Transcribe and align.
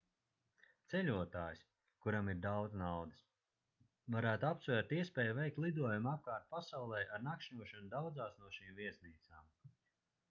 ceļotājs 0.91 1.59
kuram 2.05 2.31
ir 2.33 2.39
daudz 2.45 2.77
naudas 2.83 3.21
varētu 4.17 4.49
apsvērt 4.51 4.95
iespēju 5.01 5.37
veikt 5.43 5.61
lidojumu 5.67 6.13
apkārt 6.15 6.49
pasaulei 6.57 7.05
ar 7.19 7.27
nakšņošanu 7.31 7.95
daudzās 7.97 8.41
no 8.43 8.53
šīm 8.59 8.83
viesnīcām 8.83 9.57